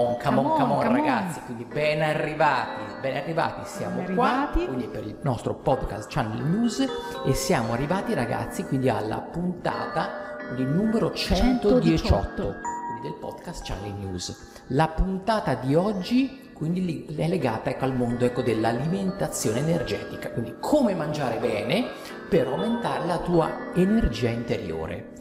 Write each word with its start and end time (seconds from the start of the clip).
on, 0.00 0.16
come 0.22 0.38
on, 0.38 0.58
come 0.58 0.72
on, 0.72 0.82
ragazzi, 0.92 1.40
quindi 1.44 1.64
ben 1.64 2.02
arrivati, 2.02 2.82
ben 3.00 3.16
arrivati, 3.16 3.60
siamo 3.68 4.02
Ben 4.02 4.14
qua, 4.14 4.28
arrivati. 4.30 4.66
quindi 4.66 4.88
per 4.88 5.04
il 5.06 5.16
nostro 5.22 5.54
podcast 5.54 6.10
Channel 6.10 6.42
News 6.44 6.86
e 7.26 7.32
siamo 7.34 7.72
arrivati 7.72 8.14
ragazzi 8.14 8.64
quindi 8.64 8.88
alla 8.88 9.18
puntata 9.18 10.36
quindi 10.54 10.72
numero 10.72 11.12
118, 11.12 11.80
118. 11.80 12.34
quindi 12.34 13.00
del 13.02 13.14
podcast 13.20 13.64
Channel 13.64 13.92
News. 13.94 14.48
La 14.68 14.88
puntata 14.88 15.54
di 15.54 15.74
oggi 15.74 16.48
quindi 16.60 17.06
è 17.16 17.26
legata 17.26 17.70
ecco, 17.70 17.84
al 17.84 17.94
mondo 17.94 18.26
ecco, 18.26 18.42
dell'alimentazione 18.42 19.60
energetica, 19.60 20.30
quindi 20.30 20.56
come 20.60 20.94
mangiare 20.94 21.38
bene 21.38 21.86
per 22.28 22.48
aumentare 22.48 23.06
la 23.06 23.16
tua 23.18 23.72
energia 23.74 24.28
interiore, 24.28 25.12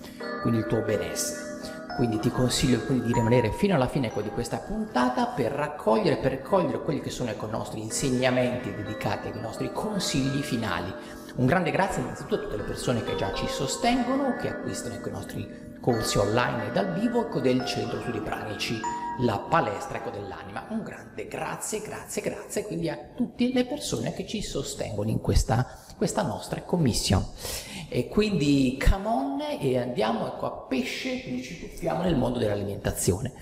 quindi 0.42 0.60
il 0.60 0.66
tuo 0.68 0.82
benessere. 0.82 1.49
Quindi 2.00 2.20
ti 2.20 2.32
consiglio 2.32 2.80
di 2.88 3.12
rimanere 3.12 3.52
fino 3.52 3.76
alla 3.76 3.90
fine 3.90 4.08
ecco, 4.08 4.22
di 4.22 4.30
questa 4.30 4.60
puntata 4.60 5.26
per 5.26 5.52
raccogliere, 5.52 6.16
per 6.16 6.42
cogliere 6.42 6.82
quelli 6.82 7.02
che 7.02 7.10
sono 7.10 7.30
ecco, 7.30 7.48
i 7.48 7.52
nostri 7.52 7.82
insegnamenti 7.82 8.74
dedicati 8.74 9.28
ai 9.28 9.38
nostri 9.38 9.70
consigli 9.74 10.42
finali. 10.42 10.94
Un 11.36 11.46
grande 11.46 11.72
grazie 11.72 12.02
innanzitutto 12.02 12.36
a 12.36 12.38
tutte 12.38 12.56
le 12.56 12.64
persone 12.64 13.04
che 13.04 13.18
già 13.18 13.34
ci 13.34 13.48
sostengono, 13.50 14.38
che 14.38 14.48
acquistano 14.48 14.96
ecco, 14.96 15.10
i 15.10 15.12
nostri 15.12 15.76
corsi 15.82 16.18
online 16.18 16.68
e 16.68 16.72
dal 16.72 16.94
vivo 16.94 17.26
ecco, 17.26 17.42
del 17.42 17.66
Centro 17.66 18.00
Studi 18.00 18.22
Pranici, 18.22 18.80
la 19.20 19.38
palestra 19.38 19.98
ecco, 19.98 20.10
dell'anima. 20.10 20.68
Un 20.70 20.84
grande 20.84 21.28
grazie, 21.28 21.82
grazie, 21.82 22.22
grazie 22.22 22.64
quindi 22.64 22.88
a 22.88 22.98
tutte 23.14 23.52
le 23.52 23.66
persone 23.66 24.14
che 24.14 24.26
ci 24.26 24.42
sostengono 24.42 25.10
in 25.10 25.20
questa, 25.20 25.68
questa 26.00 26.22
nostra 26.22 26.62
commissione. 26.62 27.26
E 27.90 28.08
quindi 28.08 28.82
come 28.82 29.08
on 29.08 29.42
e 29.60 29.78
andiamo 29.78 30.28
ecco, 30.28 30.46
a 30.46 30.52
pesce, 30.52 31.22
quindi 31.22 31.44
ci 31.44 31.60
tuffiamo 31.60 32.04
nel 32.04 32.16
mondo 32.16 32.40
dell'alimentazione. 32.40 33.34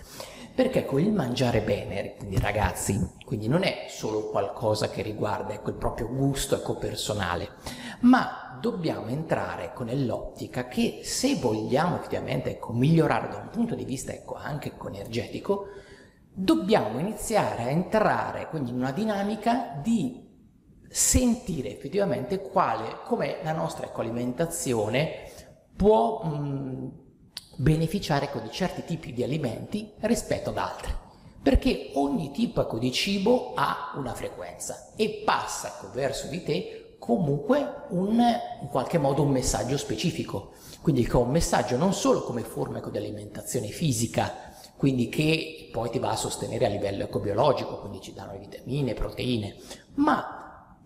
Perché 0.55 0.85
con 0.85 0.99
il 0.99 1.11
mangiare 1.11 1.61
bene, 1.61 2.15
quindi 2.15 2.39
ragazzi, 2.39 2.99
quindi 3.23 3.47
non 3.47 3.61
è 3.61 3.85
solo 3.89 4.31
qualcosa 4.31 4.89
che 4.89 5.03
riguarda 5.03 5.53
ecco, 5.53 5.69
il 5.69 5.75
proprio 5.75 6.09
gusto 6.09 6.55
ecco, 6.55 6.77
personale, 6.77 7.51
ma 7.99 8.57
dobbiamo 8.59 9.05
entrare 9.09 9.71
con 9.75 9.85
nell'ottica 9.85 10.67
che 10.67 11.01
se 11.03 11.35
vogliamo 11.35 11.97
effettivamente 11.97 12.49
ecco, 12.49 12.73
migliorare 12.73 13.29
da 13.29 13.37
un 13.37 13.49
punto 13.51 13.75
di 13.75 13.85
vista 13.85 14.11
ecco, 14.11 14.33
anche 14.33 14.69
ecco, 14.69 14.87
energetico, 14.87 15.67
dobbiamo 16.33 16.97
iniziare 16.97 17.63
a 17.63 17.69
entrare 17.69 18.47
quindi 18.47 18.71
in 18.71 18.77
una 18.77 18.91
dinamica 18.91 19.79
di 19.79 20.26
sentire 20.89 21.71
effettivamente 21.71 22.41
quale, 22.41 22.99
come 23.03 23.37
la 23.43 23.53
nostra 23.53 23.85
ecco, 23.85 24.01
alimentazione 24.01 25.29
può 25.75 26.23
mh, 26.23 26.91
beneficiare 27.57 28.25
ecco, 28.25 28.39
di 28.39 28.51
certi 28.51 28.83
tipi 28.85 29.13
di 29.13 29.23
alimenti 29.23 29.93
rispetto 29.99 30.49
ad 30.49 30.57
altri. 30.57 30.93
Perché 31.41 31.91
ogni 31.93 32.31
tipo 32.31 32.61
ecco, 32.61 32.77
di 32.77 32.91
cibo 32.91 33.53
ha 33.55 33.93
una 33.95 34.13
frequenza 34.13 34.91
e 34.95 35.21
passa 35.23 35.67
ecco, 35.77 35.91
verso 35.93 36.27
di 36.27 36.43
te 36.43 36.95
comunque 36.99 37.83
un, 37.89 38.19
in 38.61 38.67
qualche 38.67 38.97
modo 38.97 39.21
un 39.21 39.29
messaggio 39.29 39.77
specifico. 39.77 40.53
Quindi 40.81 41.05
che 41.05 41.11
è 41.11 41.15
un 41.15 41.29
messaggio 41.29 41.77
non 41.77 41.93
solo 41.93 42.23
come 42.23 42.41
forma 42.41 42.79
ecco, 42.79 42.89
di 42.89 42.97
alimentazione 42.97 43.67
fisica, 43.67 44.33
quindi 44.75 45.09
che 45.09 45.69
poi 45.71 45.89
ti 45.89 45.99
va 45.99 46.11
a 46.11 46.15
sostenere 46.15 46.65
a 46.65 46.69
livello 46.69 47.03
ecco, 47.03 47.19
biologico, 47.19 47.79
quindi 47.79 48.01
ci 48.01 48.13
danno 48.13 48.33
le 48.33 48.39
vitamine, 48.39 48.93
proteine, 48.93 49.55
ma 49.95 50.36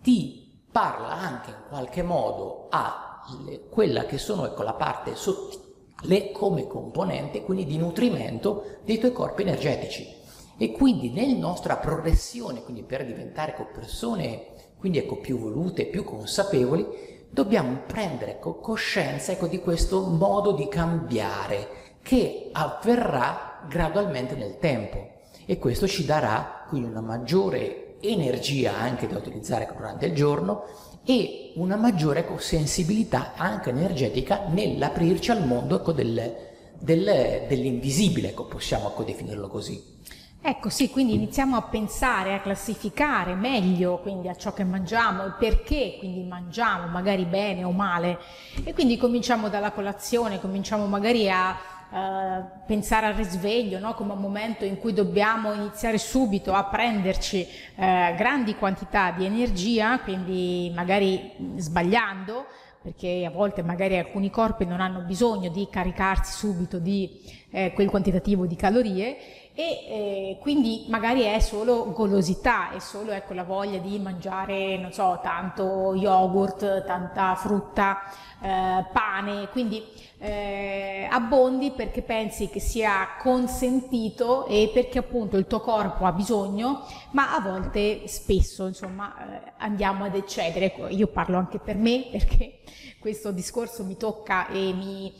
ti 0.02 0.64
parla 0.70 1.12
anche 1.12 1.50
in 1.50 1.62
qualche 1.68 2.02
modo 2.02 2.66
a 2.70 3.24
le- 3.44 3.68
quella 3.68 4.04
che 4.04 4.18
sono 4.18 4.46
ecco, 4.46 4.62
la 4.62 4.74
parte 4.74 5.14
sottile 5.14 6.32
come 6.32 6.66
componente, 6.66 7.42
quindi 7.42 7.64
di 7.64 7.78
nutrimento 7.78 8.78
dei 8.84 8.98
tuoi 8.98 9.12
corpi 9.12 9.42
energetici. 9.42 10.20
E 10.58 10.72
quindi 10.72 11.10
nella 11.10 11.38
nostra 11.38 11.76
progressione, 11.76 12.62
quindi 12.62 12.82
per 12.82 13.06
diventare 13.06 13.52
ecco, 13.52 13.68
persone 13.72 14.48
quindi 14.76 14.98
ecco, 14.98 15.18
più 15.18 15.38
volute, 15.38 15.86
più 15.86 16.02
consapevoli, 16.02 16.84
dobbiamo 17.30 17.82
prendere 17.86 18.32
ecco, 18.32 18.56
coscienza 18.56 19.32
ecco, 19.32 19.46
di 19.46 19.60
questo 19.60 20.02
modo 20.02 20.52
di 20.52 20.66
cambiare 20.68 21.98
che 22.02 22.48
avverrà 22.52 23.64
gradualmente 23.68 24.34
nel 24.34 24.58
tempo 24.58 25.10
e 25.46 25.58
questo 25.58 25.86
ci 25.86 26.04
darà 26.04 26.64
quindi 26.68 26.88
una 26.88 27.00
maggiore 27.00 27.91
energia 28.02 28.76
anche 28.76 29.06
da 29.06 29.16
utilizzare 29.16 29.68
durante 29.74 30.06
il 30.06 30.14
giorno 30.14 30.64
e 31.04 31.52
una 31.56 31.76
maggiore 31.76 32.26
sensibilità 32.38 33.32
anche 33.36 33.70
energetica 33.70 34.44
nell'aprirci 34.48 35.30
al 35.30 35.46
mondo 35.46 35.76
ecco, 35.76 35.92
del- 35.92 36.36
del- 36.78 37.44
dell'invisibile, 37.48 38.28
ecco, 38.28 38.46
possiamo 38.46 38.88
ecco, 38.88 39.02
definirlo 39.02 39.48
così. 39.48 40.00
Ecco 40.44 40.70
sì, 40.70 40.90
quindi 40.90 41.14
iniziamo 41.14 41.54
a 41.56 41.62
pensare, 41.62 42.34
a 42.34 42.40
classificare 42.40 43.34
meglio 43.34 44.00
quindi 44.00 44.26
a 44.28 44.34
ciò 44.34 44.52
che 44.52 44.64
mangiamo 44.64 45.24
e 45.24 45.30
perché 45.38 45.94
quindi 46.00 46.24
mangiamo 46.24 46.88
magari 46.88 47.24
bene 47.26 47.62
o 47.62 47.70
male 47.70 48.18
e 48.64 48.74
quindi 48.74 48.96
cominciamo 48.96 49.48
dalla 49.48 49.70
colazione, 49.70 50.40
cominciamo 50.40 50.86
magari 50.86 51.30
a 51.30 51.56
eh, 51.92 52.42
pensare 52.66 53.06
al 53.06 53.14
risveglio 53.14 53.78
no? 53.78 53.92
come 53.92 54.14
un 54.14 54.20
momento 54.20 54.64
in 54.64 54.78
cui 54.78 54.94
dobbiamo 54.94 55.52
iniziare 55.52 55.98
subito 55.98 56.54
a 56.54 56.64
prenderci 56.64 57.46
eh, 57.76 58.14
grandi 58.16 58.54
quantità 58.54 59.10
di 59.10 59.26
energia, 59.26 59.98
quindi 60.00 60.72
magari 60.74 61.32
sbagliando 61.56 62.46
perché 62.82 63.24
a 63.24 63.30
volte 63.30 63.62
magari 63.62 63.96
alcuni 63.96 64.28
corpi 64.28 64.64
non 64.64 64.80
hanno 64.80 65.00
bisogno 65.00 65.50
di 65.50 65.68
caricarsi 65.70 66.32
subito 66.32 66.78
di 66.78 67.20
eh, 67.50 67.72
quel 67.74 67.88
quantitativo 67.88 68.46
di 68.46 68.56
calorie 68.56 69.16
e 69.54 69.62
eh, 69.62 70.38
quindi 70.40 70.86
magari 70.88 71.22
è 71.22 71.38
solo 71.38 71.92
golosità, 71.92 72.72
è 72.72 72.78
solo 72.78 73.10
ecco, 73.12 73.34
la 73.34 73.44
voglia 73.44 73.78
di 73.78 73.98
mangiare, 73.98 74.78
non 74.78 74.92
so, 74.92 75.20
tanto 75.22 75.94
yogurt, 75.94 76.84
tanta 76.86 77.34
frutta, 77.34 77.98
eh, 78.40 78.86
pane, 78.90 79.48
quindi 79.50 79.84
eh, 80.16 81.06
abbondi 81.10 81.70
perché 81.72 82.00
pensi 82.00 82.48
che 82.48 82.60
sia 82.60 83.08
consentito 83.20 84.46
e 84.46 84.70
perché 84.72 84.98
appunto 84.98 85.36
il 85.36 85.46
tuo 85.46 85.60
corpo 85.60 86.06
ha 86.06 86.12
bisogno, 86.12 86.86
ma 87.10 87.34
a 87.34 87.40
volte 87.40 88.06
spesso 88.08 88.66
insomma 88.66 89.14
eh, 89.18 89.52
andiamo 89.58 90.04
ad 90.04 90.14
eccedere. 90.14 90.74
Io 90.88 91.08
parlo 91.08 91.36
anche 91.36 91.58
per 91.58 91.76
me 91.76 92.06
perché 92.10 92.60
questo 92.98 93.32
discorso 93.32 93.84
mi 93.84 93.98
tocca 93.98 94.48
e 94.48 94.72
mi 94.72 95.12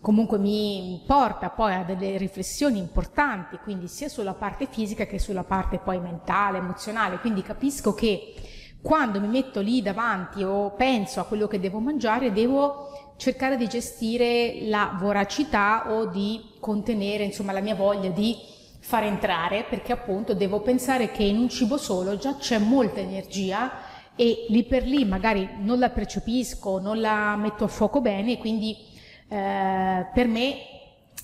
comunque 0.00 0.38
mi 0.38 1.02
porta 1.06 1.50
poi 1.50 1.74
a 1.74 1.84
delle 1.84 2.16
riflessioni 2.16 2.78
importanti, 2.78 3.58
quindi 3.62 3.86
sia 3.86 4.08
sulla 4.08 4.34
parte 4.34 4.66
fisica 4.66 5.04
che 5.04 5.18
sulla 5.18 5.44
parte 5.44 5.78
poi 5.78 6.00
mentale, 6.00 6.58
emozionale, 6.58 7.18
quindi 7.18 7.42
capisco 7.42 7.92
che 7.92 8.34
quando 8.82 9.20
mi 9.20 9.28
metto 9.28 9.60
lì 9.60 9.82
davanti 9.82 10.42
o 10.42 10.70
penso 10.70 11.20
a 11.20 11.24
quello 11.24 11.46
che 11.46 11.60
devo 11.60 11.80
mangiare, 11.80 12.32
devo 12.32 13.14
cercare 13.18 13.58
di 13.58 13.68
gestire 13.68 14.60
la 14.62 14.96
voracità 14.98 15.92
o 15.92 16.06
di 16.06 16.54
contenere, 16.58 17.24
insomma, 17.24 17.52
la 17.52 17.60
mia 17.60 17.74
voglia 17.74 18.08
di 18.08 18.34
far 18.80 19.04
entrare, 19.04 19.66
perché 19.68 19.92
appunto 19.92 20.32
devo 20.32 20.62
pensare 20.62 21.10
che 21.10 21.22
in 21.22 21.36
un 21.36 21.50
cibo 21.50 21.76
solo 21.76 22.16
già 22.16 22.36
c'è 22.36 22.58
molta 22.58 23.00
energia 23.00 23.70
e 24.16 24.46
lì 24.48 24.64
per 24.64 24.86
lì 24.86 25.04
magari 25.04 25.48
non 25.58 25.78
la 25.78 25.90
percepisco, 25.90 26.80
non 26.80 27.00
la 27.00 27.36
metto 27.36 27.64
a 27.64 27.68
fuoco 27.68 28.00
bene, 28.00 28.38
quindi 28.38 28.88
eh, 29.30 30.06
per 30.12 30.26
me 30.26 30.56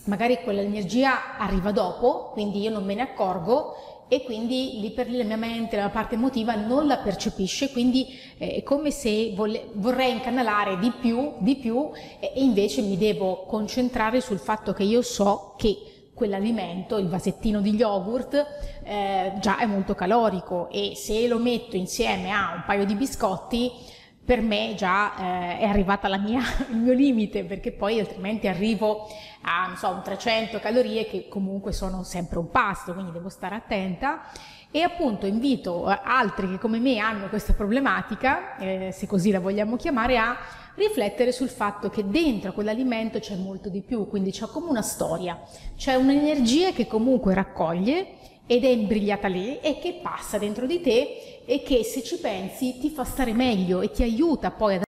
magari 0.05 0.39
quell'energia 0.43 1.37
arriva 1.37 1.73
dopo, 1.73 2.31
quindi 2.33 2.61
io 2.61 2.71
non 2.71 2.85
me 2.85 2.95
ne 2.95 3.03
accorgo 3.03 4.05
e 4.09 4.23
quindi 4.23 4.79
lì 4.81 4.93
per 4.93 5.09
lì 5.09 5.17
la 5.17 5.25
mia 5.25 5.37
mente, 5.37 5.77
la 5.77 5.89
parte 5.89 6.15
emotiva 6.15 6.55
non 6.55 6.87
la 6.87 6.99
percepisce, 6.99 7.71
quindi 7.73 8.07
eh, 8.39 8.55
è 8.55 8.63
come 8.63 8.93
se 8.93 9.33
vole- 9.35 9.71
vorrei 9.73 10.13
incanalare 10.13 10.79
di 10.79 10.93
più, 10.93 11.33
di 11.39 11.57
più 11.57 11.91
e 12.21 12.33
invece 12.37 12.83
mi 12.83 12.97
devo 12.97 13.45
concentrare 13.47 14.21
sul 14.21 14.39
fatto 14.39 14.73
che 14.73 14.85
io 14.85 15.03
so 15.03 15.55
che 15.57 16.11
quell'alimento, 16.15 16.99
il 16.99 17.09
vasettino 17.09 17.61
di 17.61 17.75
yogurt, 17.75 18.47
eh, 18.85 19.33
già 19.41 19.59
è 19.59 19.67
molto 19.67 19.95
calorico 19.95 20.71
e 20.71 20.93
se 20.95 21.27
lo 21.27 21.39
metto 21.39 21.77
insieme 21.77 22.31
a 22.31 22.53
un 22.55 22.63
paio 22.65 22.87
di 22.87 22.95
biscotti, 22.95 23.71
per 24.27 24.43
me 24.43 24.75
già 24.77 25.15
eh, 25.17 25.59
è 25.61 25.65
arrivata 25.65 26.09
mia, 26.19 26.43
il 26.69 26.77
mio 26.77 26.93
limite, 26.93 27.45
perché 27.45 27.71
poi 27.71 28.01
altrimenti 28.01 28.49
arrivo 28.49 29.07
a 29.43 29.73
so, 29.77 29.89
un 29.89 30.03
300 30.03 30.59
calorie 30.59 31.07
che 31.07 31.29
comunque 31.29 31.73
sono 31.73 32.03
sempre 32.03 32.39
un 32.39 32.51
pasto, 32.51 32.93
quindi 32.93 33.13
devo 33.13 33.29
stare 33.29 33.55
attenta. 33.55 34.23
E 34.73 34.83
appunto 34.83 35.27
invito 35.27 35.89
eh, 35.89 36.01
altri 36.03 36.49
che 36.51 36.59
come 36.59 36.81
me 36.81 36.99
hanno 36.99 37.29
questa 37.29 37.53
problematica, 37.53 38.57
eh, 38.57 38.91
se 38.93 39.07
così 39.07 39.31
la 39.31 39.39
vogliamo 39.39 39.77
chiamare, 39.77 40.19
a 40.19 40.37
riflettere 40.75 41.31
sul 41.31 41.49
fatto 41.49 41.89
che 41.89 42.07
dentro 42.07 42.53
quell'alimento 42.53 43.21
c'è 43.21 43.37
molto 43.37 43.69
di 43.69 43.81
più, 43.81 44.09
quindi 44.09 44.33
c'è 44.33 44.47
come 44.47 44.69
una 44.69 44.83
storia, 44.83 45.41
c'è 45.77 45.95
un'energia 45.95 46.73
che 46.73 46.89
comunque 46.89 47.33
raccoglie 47.33 48.09
ed 48.47 48.65
è 48.65 48.69
imbrigliata 48.69 49.29
lì 49.29 49.59
e 49.61 49.79
che 49.79 49.99
passa 50.01 50.39
dentro 50.39 50.67
di 50.67 50.81
te 50.81 51.43
e 51.45 51.63
che 51.63 51.85
se 51.85 52.03
ci 52.03 52.19
pensi 52.19 52.79
ti 52.79 52.91
fa 52.91 53.05
stare 53.05 53.33
meglio 53.33 53.81
e 53.81 53.91
ti 53.91 54.03
aiuta 54.03 54.51
poi 54.51 54.77
ad 54.77 54.85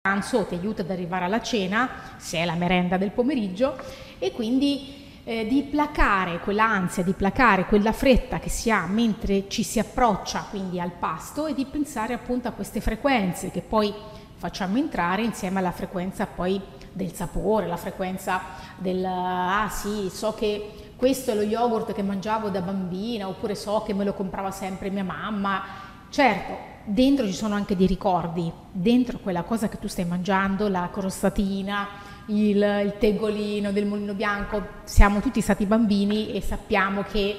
pranzo, 0.00 0.44
ti 0.44 0.54
aiuta 0.54 0.82
ad 0.82 0.90
arrivare 0.90 1.24
alla 1.24 1.40
cena, 1.40 1.88
se 2.18 2.36
è 2.36 2.44
la 2.44 2.54
merenda 2.54 2.98
del 2.98 3.10
pomeriggio, 3.10 3.74
e 4.18 4.32
quindi 4.32 5.02
eh, 5.24 5.46
di 5.46 5.62
placare 5.62 6.40
quell'ansia, 6.40 7.02
di 7.02 7.14
placare 7.14 7.64
quella 7.64 7.92
fretta 7.92 8.38
che 8.38 8.50
si 8.50 8.70
ha 8.70 8.84
mentre 8.86 9.48
ci 9.48 9.62
si 9.62 9.78
approccia 9.78 10.46
quindi 10.50 10.78
al 10.78 10.92
pasto 10.92 11.46
e 11.46 11.54
di 11.54 11.64
pensare 11.64 12.12
appunto 12.12 12.48
a 12.48 12.52
queste 12.52 12.82
frequenze 12.82 13.50
che 13.50 13.62
poi 13.62 13.92
facciamo 14.36 14.76
entrare 14.76 15.22
insieme 15.22 15.60
alla 15.60 15.72
frequenza 15.72 16.26
poi 16.26 16.60
del 16.92 17.14
sapore, 17.14 17.66
la 17.66 17.78
frequenza 17.78 18.42
del 18.76 19.02
ah 19.04 19.70
sì, 19.70 20.10
so 20.12 20.34
che 20.34 20.83
questo 21.04 21.32
è 21.32 21.34
lo 21.34 21.42
yogurt 21.42 21.92
che 21.92 22.02
mangiavo 22.02 22.48
da 22.48 22.62
bambina 22.62 23.28
oppure 23.28 23.54
so 23.54 23.82
che 23.84 23.92
me 23.92 24.04
lo 24.04 24.14
comprava 24.14 24.50
sempre 24.50 24.88
mia 24.88 25.04
mamma. 25.04 25.62
Certo, 26.08 26.56
dentro 26.84 27.26
ci 27.26 27.34
sono 27.34 27.54
anche 27.54 27.76
dei 27.76 27.86
ricordi, 27.86 28.50
dentro 28.72 29.18
quella 29.18 29.42
cosa 29.42 29.68
che 29.68 29.78
tu 29.78 29.86
stai 29.86 30.06
mangiando, 30.06 30.66
la 30.66 30.88
crostatina, 30.90 31.88
il, 32.28 32.56
il 32.56 32.94
tegolino 32.98 33.70
del 33.70 33.84
mulino 33.84 34.14
bianco, 34.14 34.66
siamo 34.84 35.20
tutti 35.20 35.42
stati 35.42 35.66
bambini 35.66 36.32
e 36.32 36.40
sappiamo 36.40 37.02
che 37.02 37.38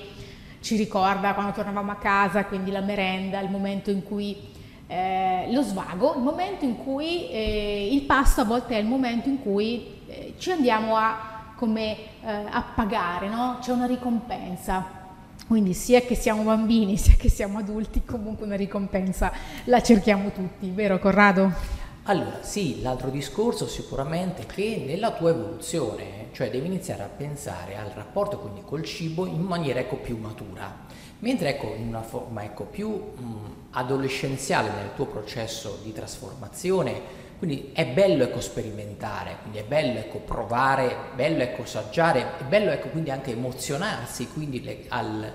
ci 0.59 0.77
ricorda 0.77 1.33
quando 1.33 1.53
tornavamo 1.53 1.91
a 1.91 1.95
casa, 1.95 2.45
quindi 2.45 2.69
la 2.69 2.81
merenda, 2.81 3.39
il 3.39 3.49
momento 3.49 3.89
in 3.89 4.03
cui 4.03 4.37
eh, 4.85 5.47
lo 5.51 5.63
svago, 5.63 6.13
il 6.17 6.21
momento 6.21 6.65
in 6.65 6.77
cui 6.77 7.31
eh, 7.31 7.89
il 7.91 8.03
pasto 8.03 8.41
a 8.41 8.45
volte 8.45 8.75
è 8.75 8.79
il 8.79 8.85
momento 8.85 9.27
in 9.27 9.41
cui 9.41 10.03
eh, 10.05 10.35
ci 10.37 10.51
andiamo 10.51 10.97
a, 10.97 11.34
come, 11.55 11.97
eh, 12.23 12.45
a 12.49 12.63
pagare, 12.75 13.27
no? 13.27 13.57
c'è 13.61 13.71
una 13.71 13.85
ricompensa. 13.85 15.03
Quindi 15.47 15.73
sia 15.73 16.01
che 16.01 16.15
siamo 16.15 16.43
bambini 16.43 16.97
sia 16.97 17.15
che 17.17 17.29
siamo 17.29 17.59
adulti, 17.59 18.03
comunque 18.03 18.45
una 18.45 18.55
ricompensa 18.55 19.31
la 19.65 19.81
cerchiamo 19.81 20.31
tutti, 20.31 20.69
vero 20.71 20.99
Corrado? 20.99 21.83
Allora, 22.07 22.43
sì, 22.43 22.81
l'altro 22.83 23.09
discorso 23.09 23.67
sicuramente 23.67 24.43
è 24.43 24.45
che 24.45 24.83
nella 24.85 25.11
tua 25.11 25.31
evoluzione, 25.31 26.27
cioè 26.33 26.51
devi 26.51 26.67
iniziare 26.67 27.01
a 27.01 27.07
pensare 27.07 27.77
al 27.77 27.89
rapporto 27.89 28.37
quindi 28.37 28.61
col 28.63 28.83
cibo 28.83 29.25
in 29.25 29.41
maniera 29.41 29.79
ecco 29.79 29.95
più 29.95 30.15
matura, 30.17 30.71
mentre 31.19 31.49
ecco 31.49 31.73
in 31.75 31.87
una 31.87 32.03
forma 32.03 32.43
ecco 32.43 32.65
più 32.65 32.89
mh, 32.89 33.53
adolescenziale 33.71 34.69
nel 34.69 34.93
tuo 34.95 35.07
processo 35.07 35.79
di 35.81 35.93
trasformazione, 35.93 37.23
quindi 37.37 37.71
è 37.73 37.85
bello 37.85 38.23
ecco 38.23 38.39
sperimentare, 38.39 39.37
quindi 39.41 39.59
è 39.59 39.63
bello 39.63 39.99
ecco 39.99 40.19
provare, 40.19 40.89
è 40.89 40.97
bello 41.15 41.43
ecco 41.43 41.63
assaggiare, 41.63 42.37
è 42.39 42.43
bello 42.43 42.71
ecco 42.71 42.87
quindi 42.89 43.11
anche 43.11 43.31
emozionarsi 43.31 44.29
quindi 44.29 44.63
le, 44.63 44.85
al 44.87 45.31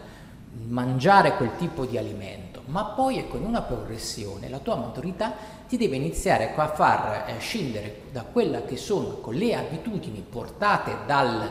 mangiare 0.66 1.36
quel 1.36 1.56
tipo 1.56 1.84
di 1.84 1.98
alimento, 1.98 2.62
ma 2.66 2.84
poi 2.84 3.18
ecco 3.18 3.36
in 3.36 3.44
una 3.44 3.62
progressione 3.62 4.48
la 4.48 4.58
tua 4.58 4.76
maturità 4.76 5.34
ti 5.68 5.76
deve 5.76 5.96
iniziare 5.96 6.54
a 6.54 6.68
far 6.68 7.26
eh, 7.28 7.38
scendere 7.38 8.02
da 8.10 8.22
quelle 8.22 8.64
che 8.64 8.76
sono 8.76 9.18
ecco, 9.18 9.30
le 9.30 9.54
abitudini 9.54 10.24
portate 10.28 10.96
dal 11.06 11.50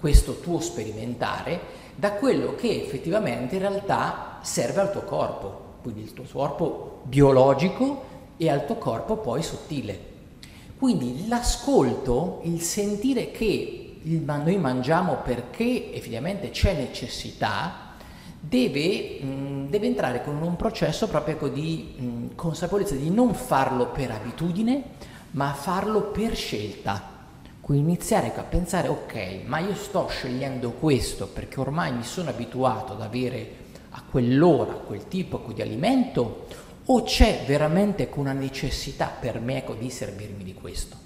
questo 0.00 0.38
tuo 0.40 0.60
sperimentare, 0.60 1.60
da 1.94 2.12
quello 2.12 2.54
che 2.54 2.82
effettivamente 2.82 3.56
in 3.56 3.62
realtà 3.62 4.38
serve 4.42 4.80
al 4.80 4.92
tuo 4.92 5.02
corpo, 5.02 5.62
quindi 5.82 6.02
il 6.02 6.12
tuo 6.12 6.24
corpo 6.30 7.00
biologico 7.02 8.07
e 8.38 8.48
al 8.48 8.64
tuo 8.64 8.76
corpo 8.76 9.16
poi 9.16 9.42
sottile. 9.42 10.16
Quindi 10.78 11.26
l'ascolto, 11.26 12.40
il 12.44 12.62
sentire 12.62 13.30
che 13.30 13.98
noi 14.02 14.56
mangiamo 14.56 15.16
perché 15.22 15.92
effettivamente 15.92 16.50
c'è 16.50 16.74
necessità, 16.74 17.94
deve, 18.40 19.18
mh, 19.20 19.68
deve, 19.68 19.86
entrare 19.86 20.22
con 20.22 20.40
un 20.40 20.56
processo 20.56 21.08
proprio 21.08 21.48
di 21.48 21.94
mh, 21.96 22.34
consapevolezza 22.36 22.94
di 22.94 23.10
non 23.10 23.34
farlo 23.34 23.88
per 23.88 24.12
abitudine, 24.12 24.82
ma 25.32 25.52
farlo 25.52 26.04
per 26.04 26.34
scelta. 26.36 27.16
Quindi 27.60 27.90
iniziare 27.90 28.32
a 28.34 28.42
pensare, 28.42 28.88
ok, 28.88 29.40
ma 29.44 29.58
io 29.58 29.74
sto 29.74 30.06
scegliendo 30.08 30.70
questo 30.70 31.26
perché 31.26 31.60
ormai 31.60 31.92
mi 31.92 32.04
sono 32.04 32.30
abituato 32.30 32.92
ad 32.92 33.02
avere 33.02 33.66
a 33.90 34.02
quell'ora 34.08 34.72
quel 34.72 35.08
tipo 35.08 35.42
di 35.52 35.60
alimento 35.60 36.46
o 36.90 37.02
c'è 37.02 37.44
veramente 37.46 38.08
una 38.14 38.32
necessità 38.32 39.12
per 39.18 39.40
me 39.40 39.58
ecco, 39.58 39.74
di 39.74 39.90
servirmi 39.90 40.44
di 40.44 40.54
questo? 40.54 40.96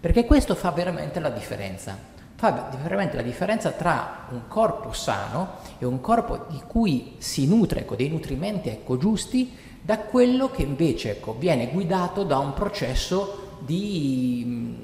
Perché 0.00 0.24
questo 0.24 0.54
fa 0.54 0.70
veramente 0.70 1.20
la 1.20 1.30
differenza 1.30 2.14
fa 2.36 2.68
veramente 2.82 3.16
la 3.16 3.22
differenza 3.22 3.70
tra 3.70 4.26
un 4.28 4.42
corpo 4.46 4.92
sano 4.92 5.54
e 5.78 5.86
un 5.86 6.02
corpo 6.02 6.44
di 6.50 6.60
cui 6.66 7.14
si 7.16 7.46
nutre 7.46 7.80
ecco, 7.80 7.96
dei 7.96 8.10
nutrimenti 8.10 8.68
ecco, 8.68 8.98
giusti 8.98 9.56
da 9.80 10.00
quello 10.00 10.50
che 10.50 10.62
invece 10.62 11.12
ecco, 11.12 11.34
viene 11.38 11.70
guidato 11.70 12.24
da 12.24 12.38
un 12.38 12.52
processo 12.52 13.56
di, 13.60 14.76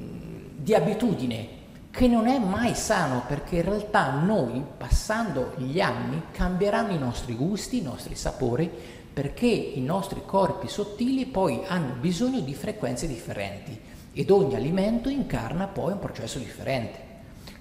di 0.57 0.75
abitudine 0.75 1.61
che 1.93 2.09
non 2.09 2.27
è 2.27 2.39
mai 2.39 2.75
sano 2.75 3.23
perché 3.29 3.57
in 3.57 3.65
realtà 3.65 4.13
noi 4.13 4.65
passando 4.79 5.53
gli 5.59 5.79
anni 5.79 6.23
cambieranno 6.33 6.93
i 6.93 6.99
nostri 6.99 7.35
gusti, 7.35 7.79
i 7.79 7.83
nostri 7.83 8.15
sapori 8.15 8.71
perché 9.13 9.47
i 9.47 9.83
nostri 9.83 10.23
corpi 10.25 10.69
sottili 10.69 11.27
poi 11.27 11.61
hanno 11.67 11.93
bisogno 12.01 12.41
di 12.41 12.55
frequenze 12.55 13.07
differenti 13.07 13.79
ed 14.15 14.31
ogni 14.31 14.55
alimento 14.55 15.11
incarna 15.11 15.67
poi 15.67 15.93
un 15.93 15.99
processo 15.99 16.39
differente. 16.39 17.11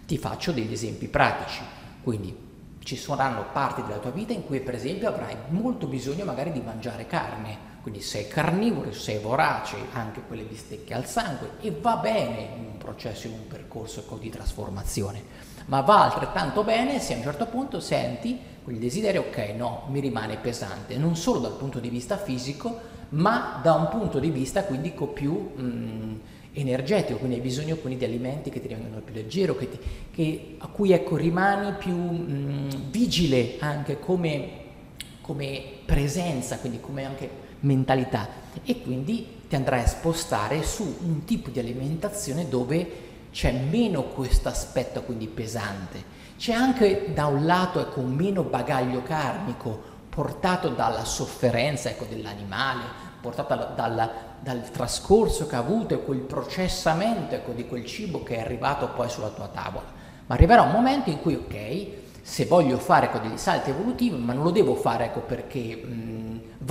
Ti 0.05 0.17
faccio 0.17 0.53
degli 0.53 0.71
esempi 0.71 1.07
pratici, 1.07 1.61
quindi 2.01 2.33
ci 2.79 2.95
saranno 2.95 3.47
parti 3.51 3.81
della 3.81 3.97
tua 3.97 4.11
vita 4.11 4.31
in 4.31 4.45
cui 4.45 4.61
per 4.61 4.75
esempio 4.75 5.09
avrai 5.09 5.35
molto 5.49 5.87
bisogno 5.87 6.23
magari 6.23 6.53
di 6.53 6.61
mangiare 6.61 7.05
carne, 7.05 7.70
quindi 7.81 8.01
sei 8.01 8.27
carnivoro, 8.27 8.91
sei 8.93 9.17
vorace, 9.17 9.75
anche 9.93 10.21
quelle 10.27 10.43
bistecche 10.43 10.93
al 10.93 11.07
sangue 11.07 11.53
e 11.61 11.71
va 11.71 11.95
bene 11.97 12.49
in 12.57 12.65
un 12.65 12.77
processo, 12.77 13.27
in 13.27 13.33
un 13.33 13.47
percorso 13.47 14.05
di 14.19 14.29
trasformazione, 14.29 15.23
ma 15.65 15.81
va 15.81 16.03
altrettanto 16.03 16.63
bene 16.63 16.99
se 16.99 17.13
a 17.13 17.17
un 17.17 17.23
certo 17.23 17.47
punto 17.47 17.79
senti 17.79 18.39
quel 18.63 18.77
desiderio, 18.77 19.21
ok, 19.21 19.53
no, 19.57 19.85
mi 19.89 19.99
rimane 19.99 20.37
pesante, 20.37 20.97
non 20.97 21.15
solo 21.15 21.39
dal 21.39 21.57
punto 21.57 21.79
di 21.79 21.89
vista 21.89 22.17
fisico, 22.17 22.89
ma 23.09 23.59
da 23.61 23.73
un 23.73 23.87
punto 23.89 24.19
di 24.19 24.29
vista 24.29 24.63
quindi 24.63 24.93
più... 25.13 25.51
Mh, 25.55 25.61
mm, 25.63 26.19
energetico, 26.53 27.17
quindi 27.17 27.37
hai 27.37 27.41
bisogno 27.41 27.77
quindi 27.77 27.99
di 27.99 28.05
alimenti 28.05 28.49
che 28.49 28.59
ti 28.59 28.67
rendono 28.67 29.01
più 29.01 29.13
leggero, 29.13 29.55
che 29.55 29.69
ti, 29.69 29.79
che, 30.11 30.55
a 30.57 30.67
cui 30.67 30.91
ecco, 30.91 31.15
rimani 31.15 31.73
più 31.77 31.95
mh, 31.95 32.25
mm, 32.29 32.69
vigile 32.89 33.55
anche 33.59 33.99
come, 33.99 34.49
come 35.21 35.63
presenza, 35.85 36.59
quindi 36.59 36.81
come 36.81 37.05
anche 37.05 37.40
mentalità 37.61 38.27
e 38.63 38.81
quindi 38.81 39.39
ti 39.47 39.55
andrai 39.55 39.81
a 39.81 39.87
spostare 39.87 40.63
su 40.63 40.97
un 41.01 41.23
tipo 41.25 41.49
di 41.49 41.59
alimentazione 41.59 42.47
dove 42.47 43.09
c'è 43.31 43.51
meno 43.51 44.03
questo 44.03 44.49
aspetto 44.49 45.03
quindi 45.03 45.27
pesante, 45.27 46.03
c'è 46.37 46.53
anche 46.53 47.11
da 47.13 47.27
un 47.27 47.45
lato 47.45 47.79
ecco, 47.79 48.01
meno 48.01 48.43
bagaglio 48.43 49.03
karmico 49.03 49.89
portato 50.09 50.69
dalla 50.69 51.05
sofferenza 51.05 51.89
ecco, 51.89 52.05
dell'animale, 52.05 52.81
portato 53.21 53.73
dalla, 53.75 54.11
dal 54.39 54.69
trascorso 54.69 55.47
che 55.47 55.55
ha 55.55 55.59
avuto 55.59 55.93
e 55.93 56.03
quel 56.03 56.19
processamento 56.19 57.35
ecco, 57.35 57.51
di 57.51 57.65
quel 57.65 57.85
cibo 57.85 58.21
che 58.23 58.35
è 58.35 58.41
arrivato 58.41 58.89
poi 58.89 59.09
sulla 59.09 59.29
tua 59.29 59.47
tavola. 59.47 59.85
Ma 60.25 60.35
arriverà 60.35 60.63
un 60.63 60.71
momento 60.71 61.09
in 61.09 61.21
cui, 61.21 61.35
ok, 61.35 61.87
se 62.21 62.45
voglio 62.45 62.77
fare 62.77 63.05
ecco, 63.05 63.19
degli 63.19 63.37
salti 63.37 63.69
evolutivi, 63.69 64.17
ma 64.17 64.33
non 64.33 64.43
lo 64.43 64.51
devo 64.51 64.75
fare 64.75 65.05
ecco, 65.05 65.21
perché 65.21 65.75
mh, 65.75 66.20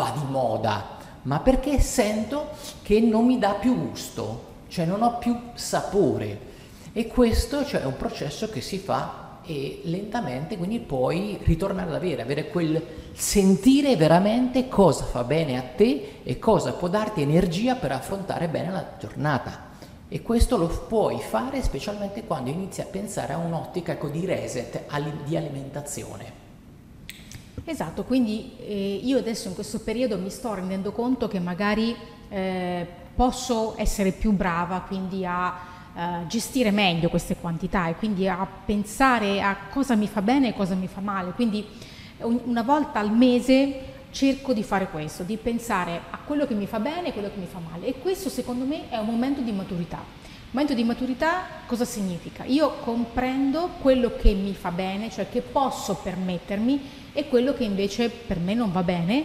va 0.00 0.12
di 0.16 0.24
moda, 0.30 0.96
ma 1.22 1.40
perché 1.40 1.78
sento 1.78 2.48
che 2.82 3.00
non 3.00 3.26
mi 3.26 3.38
dà 3.38 3.50
più 3.52 3.88
gusto, 3.88 4.44
cioè 4.68 4.86
non 4.86 5.02
ho 5.02 5.18
più 5.18 5.38
sapore. 5.52 6.48
E 6.92 7.06
questo 7.06 7.66
cioè, 7.66 7.82
è 7.82 7.84
un 7.84 7.96
processo 7.96 8.48
che 8.48 8.62
si 8.62 8.78
fa 8.78 9.28
e 9.44 9.82
lentamente 9.84 10.56
quindi 10.56 10.80
puoi 10.80 11.38
ritornare 11.42 11.90
ad 11.90 11.96
avere, 11.96 12.22
avere 12.22 12.48
quel 12.48 12.82
sentire 13.12 13.96
veramente 13.96 14.68
cosa 14.68 15.04
fa 15.04 15.22
bene 15.22 15.58
a 15.58 15.62
te 15.62 16.20
e 16.22 16.38
cosa 16.38 16.72
può 16.72 16.88
darti 16.88 17.20
energia 17.20 17.74
per 17.74 17.92
affrontare 17.92 18.48
bene 18.48 18.70
la 18.70 18.86
giornata. 18.98 19.68
E 20.08 20.22
questo 20.22 20.56
lo 20.56 20.66
puoi 20.66 21.20
fare 21.20 21.62
specialmente 21.62 22.24
quando 22.24 22.50
inizi 22.50 22.80
a 22.80 22.86
pensare 22.86 23.34
a 23.34 23.36
un'ottica 23.36 23.92
ecco, 23.92 24.08
di 24.08 24.24
reset, 24.24 24.82
di 25.24 25.36
alimentazione. 25.36 26.39
Esatto, 27.64 28.04
quindi 28.04 28.52
eh, 28.58 29.00
io 29.02 29.18
adesso 29.18 29.48
in 29.48 29.54
questo 29.54 29.80
periodo 29.80 30.18
mi 30.18 30.30
sto 30.30 30.54
rendendo 30.54 30.92
conto 30.92 31.28
che 31.28 31.38
magari 31.38 31.94
eh, 32.28 32.86
posso 33.14 33.74
essere 33.76 34.12
più 34.12 34.32
brava 34.32 34.80
quindi 34.80 35.26
a 35.26 35.70
uh, 35.94 36.26
gestire 36.26 36.70
meglio 36.70 37.08
queste 37.08 37.36
quantità 37.36 37.88
e 37.88 37.94
quindi 37.96 38.28
a 38.28 38.46
pensare 38.46 39.42
a 39.42 39.56
cosa 39.70 39.94
mi 39.94 40.06
fa 40.06 40.22
bene 40.22 40.48
e 40.48 40.54
cosa 40.54 40.74
mi 40.74 40.86
fa 40.86 41.00
male. 41.00 41.32
Quindi 41.32 41.66
un, 42.18 42.40
una 42.44 42.62
volta 42.62 42.98
al 42.98 43.12
mese 43.12 43.88
cerco 44.10 44.52
di 44.52 44.62
fare 44.62 44.88
questo, 44.88 45.22
di 45.22 45.36
pensare 45.36 46.00
a 46.10 46.18
quello 46.24 46.46
che 46.46 46.54
mi 46.54 46.66
fa 46.66 46.80
bene 46.80 47.08
e 47.08 47.12
quello 47.12 47.30
che 47.32 47.38
mi 47.38 47.46
fa 47.46 47.58
male. 47.58 47.86
E 47.86 47.98
questo 47.98 48.28
secondo 48.28 48.64
me 48.64 48.88
è 48.88 48.96
un 48.96 49.06
momento 49.06 49.40
di 49.40 49.52
maturità. 49.52 50.02
Momento 50.52 50.74
di 50.74 50.82
maturità 50.82 51.44
cosa 51.66 51.84
significa? 51.84 52.44
Io 52.44 52.78
comprendo 52.82 53.70
quello 53.80 54.16
che 54.16 54.32
mi 54.32 54.52
fa 54.52 54.72
bene, 54.72 55.08
cioè 55.08 55.28
che 55.28 55.42
posso 55.42 55.94
permettermi 56.02 56.80
e 57.12 57.28
quello 57.28 57.54
che 57.54 57.64
invece 57.64 58.08
per 58.10 58.38
me 58.38 58.54
non 58.54 58.72
va 58.72 58.82
bene. 58.82 59.24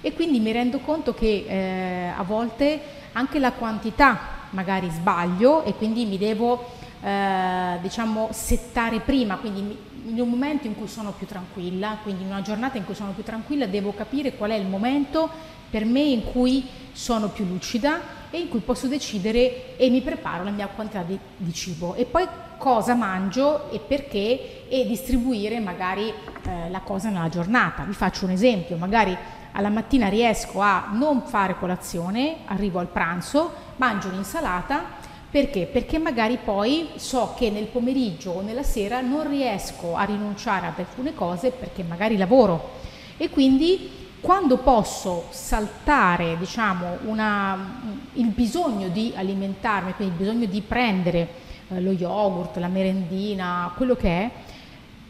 E 0.00 0.12
quindi 0.12 0.38
mi 0.38 0.52
rendo 0.52 0.78
conto 0.78 1.14
che 1.14 1.44
eh, 1.48 2.12
a 2.14 2.22
volte 2.22 2.80
anche 3.12 3.38
la 3.38 3.52
quantità 3.52 4.42
magari 4.50 4.88
sbaglio 4.90 5.64
e 5.64 5.74
quindi 5.74 6.04
mi 6.04 6.18
devo 6.18 6.72
eh, 7.02 7.78
diciamo 7.80 8.28
settare 8.32 9.00
prima, 9.00 9.36
quindi 9.36 9.92
in 10.06 10.20
un 10.20 10.28
momento 10.28 10.66
in 10.66 10.76
cui 10.76 10.88
sono 10.88 11.12
più 11.12 11.26
tranquilla, 11.26 11.98
quindi 12.02 12.22
in 12.22 12.28
una 12.28 12.42
giornata 12.42 12.76
in 12.76 12.84
cui 12.84 12.94
sono 12.94 13.12
più 13.12 13.22
tranquilla, 13.22 13.66
devo 13.66 13.94
capire 13.94 14.36
qual 14.36 14.50
è 14.50 14.54
il 14.54 14.66
momento 14.66 15.28
per 15.70 15.84
me 15.84 16.00
in 16.00 16.24
cui 16.24 16.66
sono 16.92 17.28
più 17.28 17.44
lucida 17.46 18.22
e 18.34 18.40
in 18.40 18.48
cui 18.48 18.58
posso 18.58 18.88
decidere 18.88 19.76
e 19.76 19.88
mi 19.90 20.00
preparo 20.00 20.42
la 20.42 20.50
mia 20.50 20.66
quantità 20.66 21.02
di, 21.02 21.16
di 21.36 21.52
cibo 21.52 21.94
e 21.94 22.04
poi 22.04 22.26
cosa 22.58 22.94
mangio 22.94 23.70
e 23.70 23.78
perché 23.78 24.66
e 24.68 24.84
distribuire 24.88 25.60
magari 25.60 26.08
eh, 26.08 26.68
la 26.68 26.80
cosa 26.80 27.10
nella 27.10 27.28
giornata. 27.28 27.84
Vi 27.84 27.92
faccio 27.92 28.24
un 28.24 28.32
esempio, 28.32 28.76
magari 28.76 29.16
alla 29.52 29.68
mattina 29.68 30.08
riesco 30.08 30.60
a 30.60 30.88
non 30.90 31.22
fare 31.22 31.56
colazione, 31.56 32.38
arrivo 32.46 32.80
al 32.80 32.88
pranzo, 32.88 33.52
mangio 33.76 34.08
un'insalata 34.08 34.82
perché? 35.30 35.66
Perché 35.66 36.00
magari 36.00 36.36
poi 36.42 36.88
so 36.96 37.34
che 37.36 37.50
nel 37.50 37.66
pomeriggio 37.66 38.32
o 38.32 38.40
nella 38.40 38.64
sera 38.64 39.00
non 39.00 39.28
riesco 39.28 39.94
a 39.94 40.02
rinunciare 40.02 40.66
ad 40.66 40.78
alcune 40.78 41.14
cose 41.14 41.50
perché 41.52 41.84
magari 41.84 42.16
lavoro 42.16 42.82
e 43.16 43.30
quindi 43.30 44.03
quando 44.24 44.56
posso 44.56 45.26
saltare 45.28 46.38
diciamo, 46.38 47.00
una, 47.04 47.82
il 48.14 48.28
bisogno 48.28 48.88
di 48.88 49.12
alimentarmi, 49.14 49.92
quindi 49.92 50.14
il 50.14 50.18
bisogno 50.18 50.46
di 50.46 50.62
prendere 50.62 51.28
eh, 51.68 51.78
lo 51.82 51.92
yogurt, 51.92 52.56
la 52.56 52.68
merendina, 52.68 53.70
quello 53.76 53.94
che 53.94 54.08
è, 54.08 54.30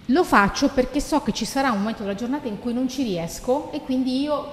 lo 0.06 0.25
faccio 0.25 0.68
perché 0.71 0.99
so 0.99 1.23
che 1.23 1.30
ci 1.30 1.44
sarà 1.44 1.71
un 1.71 1.78
momento 1.78 2.02
della 2.02 2.16
giornata 2.16 2.49
in 2.49 2.59
cui 2.59 2.73
non 2.73 2.88
ci 2.88 3.04
riesco 3.04 3.71
e 3.71 3.83
quindi 3.83 4.21
io 4.21 4.52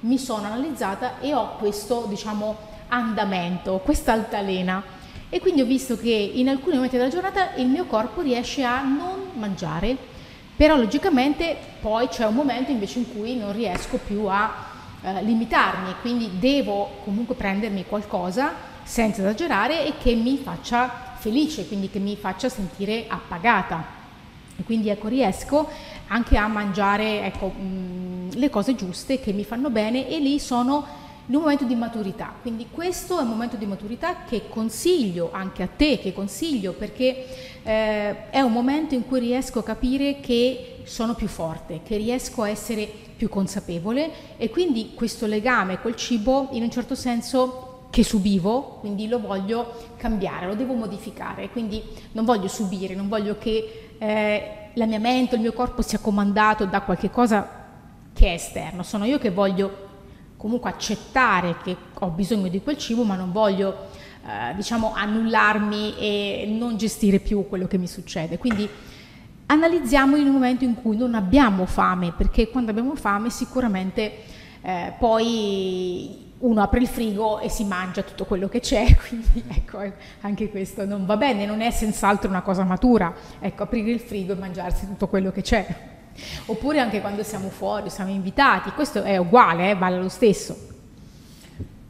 mi 0.00 0.18
sono 0.18 0.44
analizzata 0.44 1.18
e 1.18 1.32
ho 1.32 1.56
questo 1.56 2.04
diciamo, 2.06 2.54
andamento, 2.88 3.80
questa 3.82 4.12
altalena. 4.12 4.82
E 5.30 5.40
quindi 5.40 5.62
ho 5.62 5.66
visto 5.66 5.96
che 5.96 6.10
in 6.10 6.50
alcuni 6.50 6.74
momenti 6.74 6.98
della 6.98 7.08
giornata 7.08 7.54
il 7.54 7.66
mio 7.66 7.86
corpo 7.86 8.20
riesce 8.20 8.62
a 8.62 8.82
non 8.82 9.30
mangiare, 9.38 9.96
però 10.56 10.76
logicamente 10.76 11.56
poi 11.80 12.08
c'è 12.08 12.26
un 12.26 12.34
momento 12.34 12.70
invece 12.70 12.98
in 12.98 13.12
cui 13.12 13.36
non 13.36 13.52
riesco 13.52 13.98
più 13.98 14.26
a 14.26 14.70
eh, 15.02 15.22
limitarmi, 15.22 15.94
quindi 16.00 16.38
devo 16.38 16.98
comunque 17.04 17.34
prendermi 17.34 17.84
qualcosa 17.86 18.70
senza 18.84 19.20
esagerare 19.20 19.86
e 19.86 19.94
che 20.00 20.14
mi 20.14 20.36
faccia 20.38 21.14
felice, 21.16 21.66
quindi 21.66 21.88
che 21.90 21.98
mi 21.98 22.16
faccia 22.16 22.48
sentire 22.48 23.06
appagata. 23.08 24.00
E 24.56 24.62
quindi 24.64 24.90
ecco, 24.90 25.08
riesco 25.08 25.68
anche 26.08 26.36
a 26.36 26.46
mangiare 26.46 27.24
ecco, 27.24 27.48
mh, 27.48 28.30
le 28.34 28.50
cose 28.50 28.74
giuste 28.74 29.18
che 29.20 29.32
mi 29.32 29.44
fanno 29.44 29.70
bene 29.70 30.08
e 30.08 30.18
lì 30.18 30.38
sono 30.38 30.86
in 31.32 31.38
un 31.38 31.44
momento 31.44 31.64
di 31.64 31.74
maturità. 31.74 32.34
Quindi 32.42 32.66
questo 32.70 33.18
è 33.18 33.22
un 33.22 33.28
momento 33.28 33.56
di 33.56 33.64
maturità 33.64 34.24
che 34.28 34.50
consiglio 34.50 35.30
anche 35.32 35.62
a 35.62 35.66
te, 35.66 35.98
che 35.98 36.12
consiglio 36.12 36.74
perché 36.74 37.24
eh, 37.62 38.28
è 38.28 38.40
un 38.42 38.52
momento 38.52 38.94
in 38.94 39.06
cui 39.06 39.20
riesco 39.20 39.60
a 39.60 39.62
capire 39.62 40.20
che 40.20 40.82
sono 40.84 41.14
più 41.14 41.28
forte, 41.28 41.80
che 41.82 41.96
riesco 41.96 42.42
a 42.42 42.50
essere 42.50 42.86
più 43.16 43.30
consapevole 43.30 44.10
e 44.36 44.50
quindi 44.50 44.92
questo 44.94 45.24
legame 45.24 45.80
col 45.80 45.96
cibo 45.96 46.48
in 46.52 46.64
un 46.64 46.70
certo 46.70 46.94
senso 46.94 47.86
che 47.88 48.04
subivo, 48.04 48.76
quindi 48.80 49.08
lo 49.08 49.18
voglio 49.18 49.94
cambiare, 49.96 50.46
lo 50.46 50.54
devo 50.54 50.74
modificare, 50.74 51.48
quindi 51.48 51.82
non 52.12 52.26
voglio 52.26 52.48
subire, 52.48 52.94
non 52.94 53.08
voglio 53.08 53.38
che 53.38 53.94
eh, 53.96 54.70
la 54.74 54.84
mia 54.84 54.98
mente, 54.98 55.36
il 55.36 55.40
mio 55.40 55.54
corpo 55.54 55.80
sia 55.80 55.98
comandato 55.98 56.66
da 56.66 56.82
qualche 56.82 57.08
cosa 57.08 57.60
che 58.12 58.26
è 58.26 58.32
esterno, 58.32 58.82
sono 58.82 59.06
io 59.06 59.18
che 59.18 59.30
voglio 59.30 59.91
comunque 60.42 60.70
accettare 60.70 61.54
che 61.62 61.76
ho 62.00 62.08
bisogno 62.08 62.48
di 62.48 62.60
quel 62.60 62.76
cibo, 62.76 63.04
ma 63.04 63.14
non 63.14 63.30
voglio 63.30 63.90
eh, 64.26 64.56
diciamo 64.56 64.92
annullarmi 64.92 65.94
e 65.96 66.52
non 66.58 66.76
gestire 66.76 67.20
più 67.20 67.46
quello 67.48 67.68
che 67.68 67.78
mi 67.78 67.86
succede. 67.86 68.38
Quindi 68.38 68.68
analizziamo 69.46 70.16
un 70.16 70.28
momento 70.30 70.64
in 70.64 70.74
cui 70.74 70.96
non 70.96 71.14
abbiamo 71.14 71.64
fame, 71.64 72.12
perché 72.16 72.50
quando 72.50 72.72
abbiamo 72.72 72.96
fame 72.96 73.30
sicuramente 73.30 74.12
eh, 74.62 74.92
poi 74.98 76.32
uno 76.38 76.60
apre 76.60 76.80
il 76.80 76.88
frigo 76.88 77.38
e 77.38 77.48
si 77.48 77.62
mangia 77.62 78.02
tutto 78.02 78.24
quello 78.24 78.48
che 78.48 78.58
c'è, 78.58 78.84
quindi 79.06 79.44
ecco, 79.46 79.78
anche 80.22 80.50
questo 80.50 80.84
non 80.84 81.06
va 81.06 81.16
bene, 81.16 81.46
non 81.46 81.60
è 81.60 81.70
senz'altro 81.70 82.28
una 82.28 82.42
cosa 82.42 82.64
matura, 82.64 83.14
ecco, 83.38 83.62
aprire 83.62 83.92
il 83.92 84.00
frigo 84.00 84.32
e 84.32 84.36
mangiarsi 84.36 84.86
tutto 84.86 85.06
quello 85.06 85.30
che 85.30 85.42
c'è. 85.42 85.91
Oppure 86.46 86.80
anche 86.80 87.00
quando 87.00 87.22
siamo 87.22 87.48
fuori, 87.48 87.90
siamo 87.90 88.10
invitati, 88.10 88.70
questo 88.70 89.02
è 89.02 89.16
uguale, 89.16 89.70
eh, 89.70 89.74
vale 89.74 89.98
lo 89.98 90.08
stesso. 90.08 90.56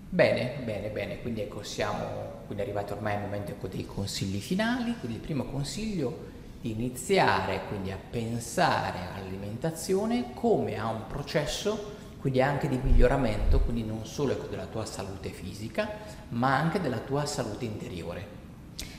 Bene, 0.09 0.61
bene, 0.65 0.89
bene, 0.89 1.21
quindi 1.23 1.41
ecco 1.41 1.63
siamo 1.63 2.31
quindi 2.47 2.63
arrivati 2.63 2.93
ormai 2.93 3.15
al 3.15 3.23
momento 3.23 3.53
ecco, 3.53 3.67
dei 3.67 3.87
consigli 3.87 4.41
finali, 4.41 4.95
quindi 4.99 5.17
il 5.17 5.23
primo 5.23 5.45
consiglio 5.45 6.31
di 6.61 6.71
iniziare 6.71 7.63
quindi 7.67 7.91
a 7.91 7.99
pensare 8.11 8.99
all'alimentazione 9.15 10.33
come 10.35 10.79
a 10.79 10.89
un 10.89 11.07
processo 11.09 12.01
quindi 12.23 12.41
anche 12.41 12.69
di 12.69 12.79
miglioramento, 12.81 13.59
quindi 13.59 13.83
non 13.85 14.07
solo 14.07 14.33
ecco, 14.33 14.47
della 14.47 14.67
tua 14.67 14.85
salute 14.85 15.31
fisica, 15.31 15.91
ma 16.29 16.57
anche 16.57 16.81
della 16.81 16.99
tua 16.99 17.27
salute 17.27 17.65
interiore. 17.65 18.27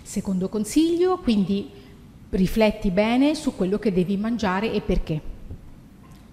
Secondo 0.01 0.49
consiglio, 0.49 1.17
quindi 1.19 1.71
rifletti 2.33 2.91
bene 2.91 3.35
su 3.35 3.55
quello 3.55 3.79
che 3.79 3.93
devi 3.93 4.17
mangiare 4.17 4.71
e 4.71 4.81
perché. 4.81 5.21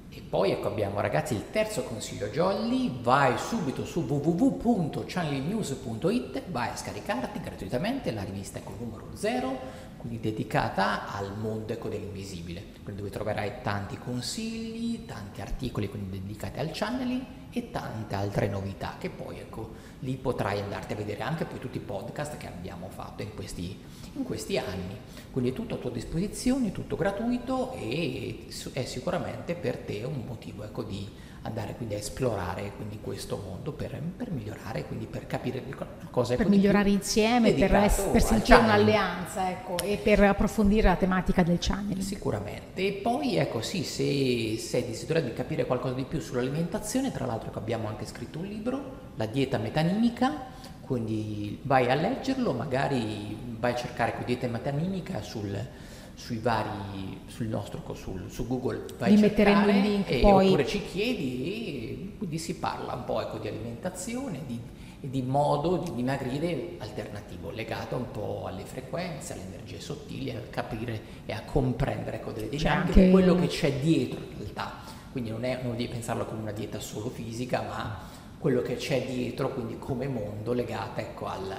E 0.09 0.23
poi 0.29 0.51
ecco 0.51 0.67
abbiamo 0.69 1.01
ragazzi 1.01 1.35
il 1.35 1.51
terzo 1.51 1.85
consiglio 1.85 2.27
jolly, 2.29 2.91
vai 3.03 3.37
subito 3.39 3.85
su 3.85 4.01
www.channelnews.it, 4.01 6.43
vai 6.51 6.71
a 6.71 6.77
scaricarti 6.77 7.41
gratuitamente. 7.41 8.11
La 8.13 8.25
rivista 8.25 8.59
Eco 8.59 8.75
numero 8.79 9.11
0, 9.15 9.59
quindi 9.99 10.19
dedicata 10.19 11.15
al 11.15 11.37
mondo 11.39 11.75
ecco 11.75 11.89
dell'invisibile, 11.89 12.65
quindi 12.83 13.03
dove 13.03 13.13
troverai 13.13 13.61
tanti 13.63 13.97
consigli, 13.99 15.05
tanti 15.05 15.43
articoli 15.43 15.89
quindi 15.89 16.19
dedicati 16.19 16.59
al 16.59 16.71
channeling 16.73 17.25
e 17.53 17.71
tante 17.71 18.15
altre 18.15 18.49
novità 18.49 18.95
che 18.99 19.11
poi 19.11 19.39
ecco 19.39 19.89
lì 20.01 20.17
potrai 20.17 20.61
andarti 20.61 20.93
a 20.93 20.97
vedere 20.97 21.23
anche 21.23 21.45
poi 21.45 21.59
tutti 21.59 21.79
i 21.79 21.81
podcast 21.81 22.37
che 22.37 22.47
abbiamo 22.47 22.89
fatto 22.89 23.23
in 23.23 23.35
questi, 23.35 23.77
in 24.15 24.25
questi 24.25 24.59
anni. 24.59 24.97
Quindi 25.31 25.51
è 25.51 25.53
tutto 25.53 25.75
a 25.75 25.79
tua 25.79 25.91
disposizione, 25.91 26.73
tutto 26.73 26.97
gratuito 26.97 27.73
e 27.75 28.47
è 28.73 28.85
sicuramente 28.85 29.55
per 29.55 29.77
te 29.77 30.03
un 30.05 30.25
motivo 30.27 30.65
ecco, 30.65 30.83
di 30.83 31.09
andare 31.43 31.75
quindi 31.75 31.95
a 31.95 31.99
esplorare 31.99 32.73
quindi 32.77 32.99
questo 33.01 33.43
mondo 33.47 33.73
per, 33.73 33.99
per 34.17 34.31
migliorare, 34.31 34.85
quindi 34.85 35.07
per 35.07 35.27
capire 35.27 35.63
cosa 36.11 36.35
è 36.35 36.37
Per 36.37 36.49
migliorare 36.49 36.91
insieme, 36.91 37.53
per, 37.53 37.71
per 38.13 38.23
sentire 38.23 38.59
un'alleanza 38.59 39.51
ecco, 39.51 39.79
e 39.79 39.97
per 40.03 40.21
approfondire 40.23 40.89
la 40.89 40.97
tematica 40.97 41.43
del 41.43 41.59
channel. 41.59 42.03
Sicuramente. 42.03 42.87
E 42.87 42.93
poi 42.95 43.37
ecco 43.37 43.63
sì, 43.63 43.85
se 43.85 44.59
sei 44.59 44.85
desiderato 44.85 45.27
di 45.27 45.33
capire 45.33 45.65
qualcosa 45.65 45.95
di 45.95 46.05
più 46.05 46.21
sull'alimentazione, 46.21 47.13
tra 47.13 47.25
l'altro 47.25 47.51
abbiamo 47.55 47.89
anche 47.89 48.05
scritto 48.05 48.39
un 48.39 48.47
libro, 48.47 48.99
La 49.17 49.27
dieta 49.27 49.59
metanimica, 49.59 50.59
quindi 50.91 51.57
vai 51.63 51.89
a 51.89 51.95
leggerlo, 51.95 52.53
magari 52.53 53.39
vai 53.61 53.75
a 53.75 53.77
cercare 53.77 54.13
con 54.13 54.25
dieta 54.25 54.49
metanimica 54.49 55.23
sul 55.23 55.57
sui 56.15 56.39
vari, 56.39 57.21
sul 57.29 57.47
nostro, 57.47 57.81
sul, 57.95 58.29
su 58.29 58.45
Google 58.49 58.87
vai 58.99 59.15
Li 59.15 59.21
metteremo 59.21 59.69
il 59.69 59.79
link 59.79 60.11
e, 60.11 60.19
poi. 60.19 60.47
oppure 60.49 60.67
ci 60.67 60.83
chiedi 60.85 61.45
e 61.45 62.13
quindi 62.19 62.39
si 62.39 62.57
parla 62.57 62.95
un 62.95 63.05
po' 63.05 63.23
ecco, 63.23 63.39
di 63.39 63.47
alimentazione 63.47 64.41
di, 64.45 64.61
e 65.01 65.09
di 65.09 65.23
modo 65.23 65.77
di 65.77 65.95
dimagrire 65.95 66.75
alternativo 66.79 67.51
legato 67.51 67.95
un 67.95 68.11
po' 68.11 68.47
alle 68.49 68.65
frequenze, 68.65 69.35
alle 69.35 69.45
energie 69.45 69.79
sottili, 69.81 70.31
a 70.33 70.41
capire 70.51 71.01
e 71.25 71.33
a 71.33 71.43
comprendere 71.43 72.17
ecco, 72.17 72.33
delle 72.33 72.49
dinamiche, 72.49 73.01
anche... 73.01 73.11
quello 73.11 73.37
che 73.37 73.47
c'è 73.47 73.73
dietro 73.75 74.19
in 74.29 74.39
realtà. 74.39 74.73
Quindi 75.13 75.31
non, 75.31 75.45
è, 75.45 75.61
non 75.63 75.77
devi 75.77 75.89
pensarlo 75.89 76.25
come 76.25 76.41
una 76.41 76.53
dieta 76.53 76.81
solo 76.81 77.11
fisica, 77.11 77.63
ma 77.63 78.10
quello 78.41 78.63
che 78.63 78.77
c'è 78.77 79.05
dietro, 79.05 79.53
quindi 79.53 79.77
come 79.79 80.09
mondo 80.09 80.55
legato 80.55 80.99
ecco, 80.99 81.27
al, 81.27 81.55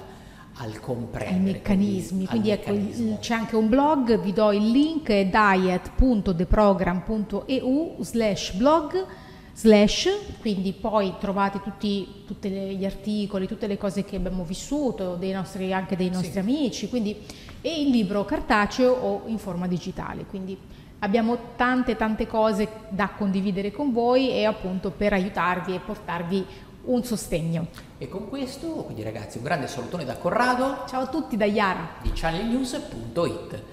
al 0.56 0.80
comprendere. 0.80 1.36
Ai 1.36 1.40
meccanismi, 1.40 2.26
quindi, 2.26 2.50
ecco, 2.50 2.76
c'è 3.20 3.36
anche 3.36 3.56
un 3.56 3.70
blog, 3.70 4.20
vi 4.20 4.34
do 4.34 4.52
il 4.52 4.72
link, 4.72 5.12
è 5.12 5.28
diet.deprogram.eu 5.28 7.98
slash 8.00 8.54
blog 8.54 9.06
slash, 9.54 10.10
quindi 10.40 10.74
poi 10.74 11.14
trovate 11.20 11.62
tutti, 11.62 12.24
tutti 12.26 12.50
gli 12.50 12.86
articoli, 12.86 13.46
tutte 13.46 13.68
le 13.68 13.78
cose 13.78 14.04
che 14.04 14.16
abbiamo 14.16 14.44
vissuto, 14.44 15.14
dei 15.16 15.34
nostri, 15.34 15.72
anche 15.72 15.96
dei 15.96 16.10
nostri 16.10 16.32
sì. 16.32 16.40
amici, 16.40 16.90
quindi, 16.90 17.16
e 17.62 17.80
il 17.80 17.92
libro 17.92 18.26
cartaceo 18.26 18.92
o 18.92 19.22
in 19.28 19.38
forma 19.38 19.68
digitale. 19.68 20.26
Quindi 20.26 20.58
abbiamo 21.04 21.38
tante 21.56 21.96
tante 21.96 22.28
cose 22.28 22.68
da 22.90 23.10
condividere 23.10 23.72
con 23.72 23.92
voi 23.92 24.30
e 24.32 24.46
appunto 24.46 24.92
per 24.92 25.14
aiutarvi 25.14 25.74
e 25.76 25.80
portarvi 25.80 26.46
un 26.84 27.04
sostegno. 27.04 27.68
E 27.98 28.08
con 28.08 28.30
questo, 28.30 28.68
quindi 28.68 29.04
ragazzi, 29.04 29.38
un 29.38 29.44
grande 29.44 29.68
salutone 29.68 30.06
da 30.06 30.18
Corrado. 30.18 30.86
Ciao 30.88 31.04
a 31.04 31.08
tutti 31.08 31.38
da 31.38 31.46
Iara 31.46 31.96
di 32.02 32.12
channelnews.it. 32.14 33.64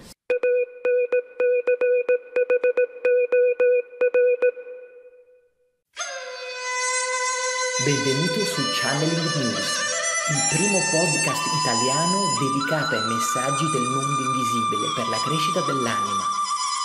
Benvenuto 7.84 8.40
su 8.40 8.60
Channeling 8.80 9.34
News 9.36 9.88
il 10.28 10.46
primo 10.50 10.78
podcast 10.90 11.40
italiano 11.62 12.20
dedicato 12.36 12.94
ai 12.94 13.14
messaggi 13.14 13.64
del 13.70 13.88
mondo 13.88 14.20
invisibile 14.28 14.92
per 14.94 15.08
la 15.08 15.16
crescita 15.24 15.60
dell'anima, 15.64 16.24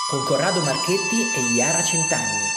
con 0.09 0.23
Corrado 0.23 0.61
Marchetti 0.61 1.19
e 1.35 1.53
Iara 1.53 1.83
Centanni. 1.83 2.47